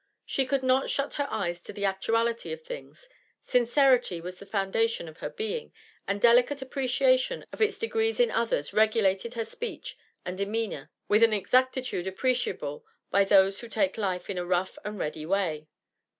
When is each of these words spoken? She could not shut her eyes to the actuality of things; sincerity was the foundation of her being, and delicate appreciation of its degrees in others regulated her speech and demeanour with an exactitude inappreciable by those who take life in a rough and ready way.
She 0.25 0.47
could 0.47 0.63
not 0.63 0.89
shut 0.89 1.13
her 1.21 1.27
eyes 1.29 1.61
to 1.61 1.71
the 1.71 1.85
actuality 1.85 2.51
of 2.51 2.63
things; 2.63 3.07
sincerity 3.43 4.19
was 4.19 4.39
the 4.39 4.47
foundation 4.47 5.07
of 5.07 5.17
her 5.19 5.29
being, 5.29 5.73
and 6.07 6.19
delicate 6.19 6.59
appreciation 6.59 7.45
of 7.53 7.61
its 7.61 7.77
degrees 7.77 8.19
in 8.19 8.31
others 8.31 8.73
regulated 8.73 9.35
her 9.35 9.45
speech 9.45 9.95
and 10.25 10.39
demeanour 10.39 10.89
with 11.07 11.21
an 11.21 11.33
exactitude 11.33 12.07
inappreciable 12.07 12.83
by 13.11 13.23
those 13.23 13.59
who 13.59 13.67
take 13.69 13.95
life 13.95 14.27
in 14.27 14.39
a 14.39 14.43
rough 14.43 14.79
and 14.83 14.97
ready 14.97 15.23
way. 15.27 15.67